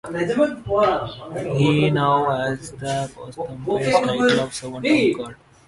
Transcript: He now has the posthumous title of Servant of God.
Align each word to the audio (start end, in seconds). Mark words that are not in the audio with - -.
He 1.55 1.91
now 1.91 2.25
has 2.31 2.71
the 2.71 3.11
posthumous 3.13 3.85
title 3.91 4.39
of 4.39 4.51
Servant 4.51 4.87
of 5.11 5.17
God. 5.19 5.35